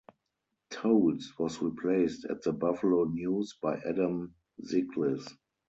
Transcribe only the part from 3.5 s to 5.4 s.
by Adam Zyglis.